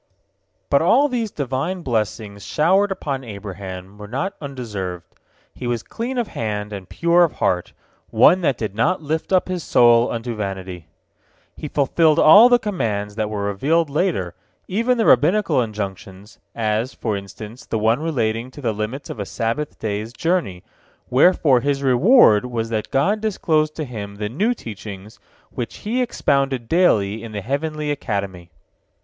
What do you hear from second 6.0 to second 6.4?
of